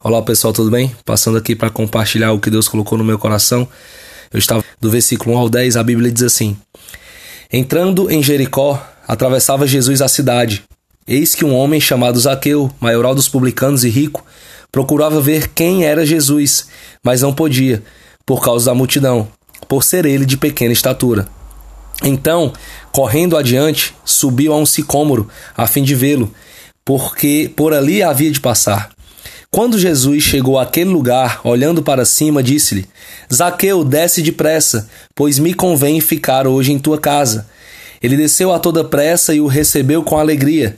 [0.00, 0.94] Olá pessoal, tudo bem?
[1.04, 3.66] Passando aqui para compartilhar o que Deus colocou no meu coração.
[4.32, 6.56] Eu estava do versículo 1 ao 10, a Bíblia diz assim:
[7.52, 10.62] Entrando em Jericó, atravessava Jesus a cidade.
[11.04, 14.24] Eis que um homem chamado Zaqueu, maioral dos publicanos e rico,
[14.70, 16.68] procurava ver quem era Jesus,
[17.02, 17.82] mas não podia,
[18.24, 19.26] por causa da multidão,
[19.66, 21.26] por ser ele de pequena estatura.
[22.04, 22.52] Então,
[22.92, 26.32] correndo adiante, subiu a um sicômoro, a fim de vê-lo,
[26.84, 28.96] porque por ali havia de passar.
[29.50, 32.86] Quando Jesus chegou àquele lugar, olhando para cima, disse-lhe:
[33.32, 37.46] Zaqueu, desce depressa, pois me convém ficar hoje em tua casa.
[38.02, 40.76] Ele desceu a toda pressa e o recebeu com alegria.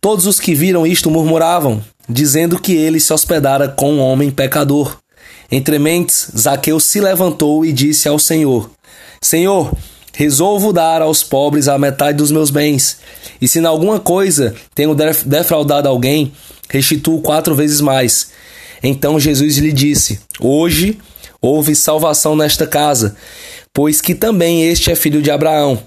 [0.00, 4.96] Todos os que viram isto murmuravam, dizendo que ele se hospedara com um homem pecador.
[5.50, 8.70] Entre mentes, Zaqueu se levantou e disse ao Senhor:
[9.20, 9.76] Senhor,
[10.14, 12.98] resolvo dar aos pobres a metade dos meus bens,
[13.40, 14.94] e se em alguma coisa tenho
[15.26, 16.32] defraudado alguém,
[16.68, 18.30] restituo quatro vezes mais.
[18.82, 20.98] Então Jesus lhe disse: Hoje
[21.40, 23.16] houve salvação nesta casa,
[23.72, 25.82] pois que também este é filho de Abraão,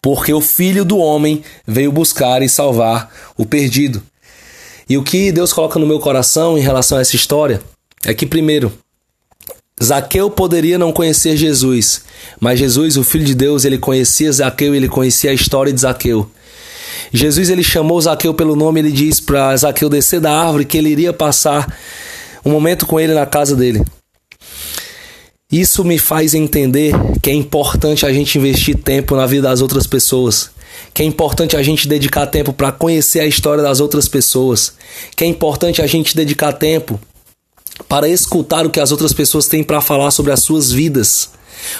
[0.00, 4.02] porque o filho do homem veio buscar e salvar o perdido.
[4.88, 7.62] E o que Deus coloca no meu coração em relação a essa história
[8.04, 8.72] é que, primeiro,
[9.82, 12.02] Zaqueu poderia não conhecer Jesus,
[12.38, 16.30] mas Jesus, o Filho de Deus, ele conhecia Zaqueu, ele conhecia a história de Zaqueu.
[17.16, 20.88] Jesus ele chamou Zaqueu pelo nome, ele diz para Zaqueu descer da árvore que ele
[20.88, 21.72] iria passar
[22.44, 23.84] um momento com ele na casa dele.
[25.50, 26.92] Isso me faz entender
[27.22, 30.50] que é importante a gente investir tempo na vida das outras pessoas,
[30.92, 34.74] que é importante a gente dedicar tempo para conhecer a história das outras pessoas,
[35.14, 36.98] que é importante a gente dedicar tempo
[37.88, 41.30] para escutar o que as outras pessoas têm para falar sobre as suas vidas.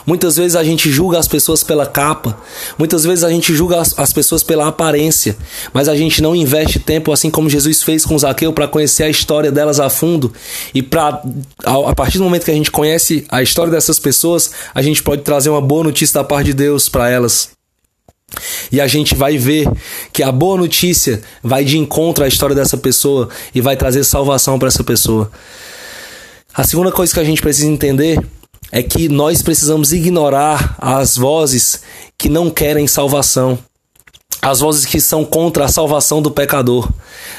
[0.06, 2.38] Muitas vezes a gente julga as pessoas pela capa,
[2.78, 5.36] muitas vezes a gente julga as, as pessoas pela aparência,
[5.72, 9.08] mas a gente não investe tempo assim como Jesus fez com Zaqueu para conhecer a
[9.08, 10.32] história delas a fundo
[10.74, 11.22] e para
[11.64, 15.22] a partir do momento que a gente conhece a história dessas pessoas, a gente pode
[15.22, 17.50] trazer uma boa notícia da parte de Deus para elas.
[18.72, 19.68] E a gente vai ver
[20.12, 24.58] que a boa notícia vai de encontro à história dessa pessoa e vai trazer salvação
[24.58, 25.30] para essa pessoa.
[26.52, 28.18] A segunda coisa que a gente precisa entender
[28.74, 31.82] é que nós precisamos ignorar as vozes
[32.18, 33.56] que não querem salvação,
[34.42, 36.90] as vozes que são contra a salvação do pecador.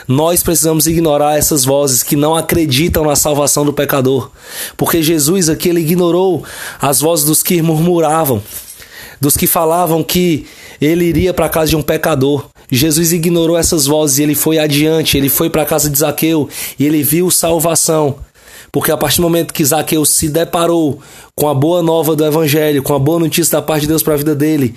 [0.07, 4.31] Nós precisamos ignorar essas vozes que não acreditam na salvação do pecador,
[4.77, 6.41] porque Jesus aqui ele ignorou
[6.81, 8.41] as vozes dos que murmuravam,
[9.19, 10.47] dos que falavam que
[10.79, 12.45] ele iria para a casa de um pecador.
[12.71, 16.47] Jesus ignorou essas vozes e ele foi adiante, ele foi para a casa de Zaqueu
[16.79, 18.23] e ele viu salvação.
[18.75, 20.99] Porque a partir do momento que Zaqueu se deparou
[21.33, 24.15] com a boa nova do evangelho, com a boa notícia da parte de Deus para
[24.15, 24.75] a vida dele,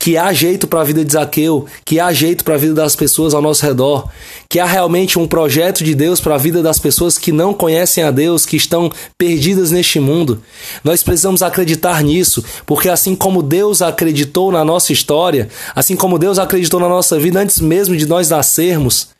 [0.00, 2.96] que há jeito para a vida de Zaqueu, que há jeito para a vida das
[2.96, 4.08] pessoas ao nosso redor,
[4.48, 8.02] que há realmente um projeto de Deus para a vida das pessoas que não conhecem
[8.02, 10.42] a Deus, que estão perdidas neste mundo.
[10.82, 16.40] Nós precisamos acreditar nisso, porque assim como Deus acreditou na nossa história, assim como Deus
[16.40, 19.14] acreditou na nossa vida antes mesmo de nós nascermos,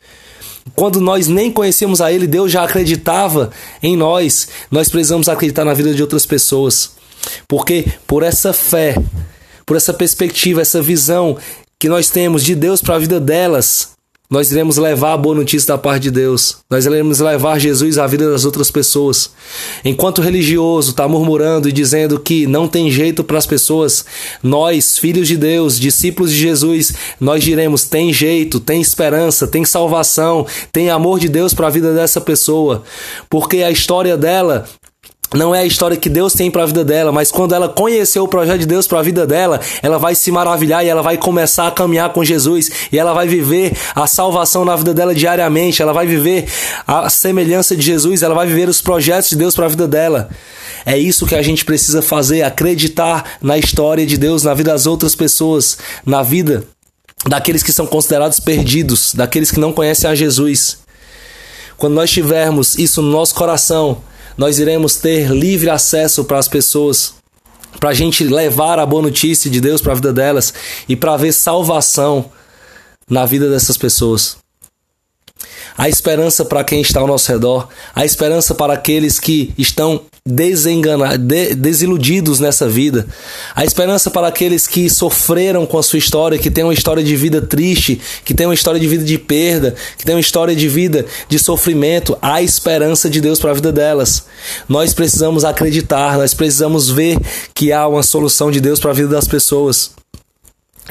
[0.75, 3.51] quando nós nem conhecemos a Ele, Deus já acreditava
[3.81, 4.47] em nós.
[4.69, 6.91] Nós precisamos acreditar na vida de outras pessoas.
[7.47, 8.95] Porque por essa fé,
[9.65, 11.37] por essa perspectiva, essa visão
[11.79, 13.96] que nós temos de Deus para a vida delas,
[14.29, 16.57] nós iremos levar a boa notícia da parte de Deus.
[16.69, 19.31] Nós iremos levar Jesus à vida das outras pessoas.
[19.85, 24.03] Enquanto o religioso está murmurando e dizendo que não tem jeito para as pessoas,
[24.43, 30.45] nós, filhos de Deus, discípulos de Jesus, nós diremos: tem jeito, tem esperança, tem salvação,
[30.73, 32.83] tem amor de Deus para a vida dessa pessoa.
[33.29, 34.67] Porque a história dela
[35.33, 38.23] não é a história que Deus tem para a vida dela, mas quando ela conheceu
[38.23, 41.17] o projeto de Deus para a vida dela, ela vai se maravilhar e ela vai
[41.17, 45.81] começar a caminhar com Jesus e ela vai viver a salvação na vida dela diariamente,
[45.81, 46.45] ela vai viver
[46.87, 50.29] a semelhança de Jesus, ela vai viver os projetos de Deus para a vida dela.
[50.85, 54.85] É isso que a gente precisa fazer, acreditar na história de Deus, na vida das
[54.85, 56.63] outras pessoas, na vida
[57.25, 60.77] daqueles que são considerados perdidos, daqueles que não conhecem a Jesus.
[61.75, 64.01] Quando nós tivermos isso no nosso coração,
[64.37, 67.15] nós iremos ter livre acesso para as pessoas,
[67.79, 70.53] para a gente levar a boa notícia de Deus para a vida delas
[70.87, 72.29] e para ver salvação
[73.09, 74.37] na vida dessas pessoas.
[75.77, 81.17] A esperança para quem está ao nosso redor, a esperança para aqueles que estão desenganados,
[81.17, 83.07] de, desiludidos nessa vida,
[83.55, 87.15] a esperança para aqueles que sofreram com a sua história, que têm uma história de
[87.15, 90.67] vida triste, que têm uma história de vida de perda, que têm uma história de
[90.67, 94.25] vida de sofrimento, a esperança de Deus para a vida delas.
[94.67, 97.17] Nós precisamos acreditar, nós precisamos ver
[97.53, 99.96] que há uma solução de Deus para a vida das pessoas.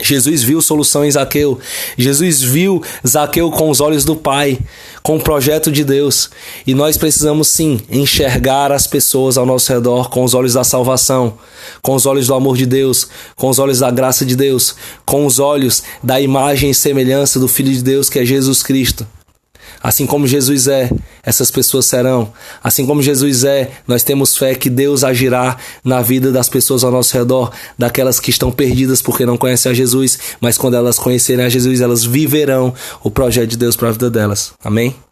[0.02, 1.58] Jesus viu solução em Zaqueu.
[1.96, 4.58] Jesus viu Zaqueu com os olhos do Pai,
[5.02, 6.30] com o projeto de Deus.
[6.66, 11.34] E nós precisamos sim enxergar as pessoas ao nosso redor com os olhos da salvação,
[11.82, 15.24] com os olhos do amor de Deus, com os olhos da graça de Deus, com
[15.24, 19.06] os olhos da imagem e semelhança do Filho de Deus que é Jesus Cristo.
[19.82, 20.90] Assim como Jesus é,
[21.22, 22.32] essas pessoas serão.
[22.62, 26.90] Assim como Jesus é, nós temos fé que Deus agirá na vida das pessoas ao
[26.90, 31.44] nosso redor, daquelas que estão perdidas porque não conhecem a Jesus, mas quando elas conhecerem
[31.44, 34.52] a Jesus, elas viverão o projeto de Deus para a vida delas.
[34.62, 35.05] Amém?